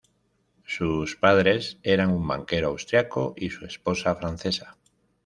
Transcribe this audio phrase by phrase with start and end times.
[0.65, 4.75] Sus padres eran un banquero austriaco y su esposa francesa.